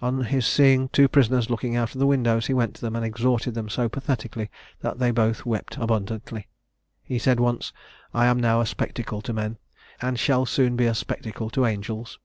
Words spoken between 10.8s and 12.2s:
a spectacle to angels.'